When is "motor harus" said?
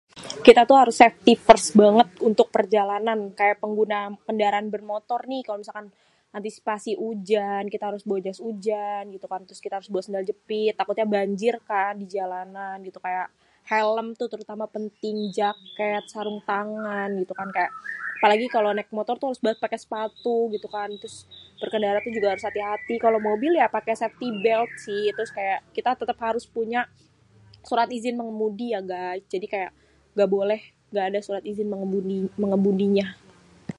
18.97-19.41